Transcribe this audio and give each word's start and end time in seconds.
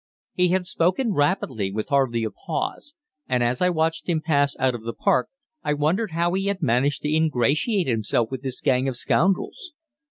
He 0.33 0.47
had 0.47 0.65
spoken 0.65 1.13
rapidly, 1.13 1.71
with 1.71 1.89
hardly 1.89 2.23
a 2.23 2.31
pause, 2.31 2.95
and 3.27 3.43
as 3.43 3.61
I 3.61 3.69
watched 3.69 4.09
him 4.09 4.19
pass 4.19 4.55
out 4.57 4.73
of 4.73 4.81
the 4.81 4.93
park 4.93 5.29
I 5.63 5.75
wondered 5.75 6.09
how 6.13 6.33
he 6.33 6.47
had 6.47 6.63
managed 6.63 7.03
to 7.03 7.13
ingratiate 7.15 7.85
himself 7.85 8.31
with 8.31 8.41
this 8.41 8.61
gang 8.61 8.87
of 8.87 8.95
scoundrels. 8.97 9.73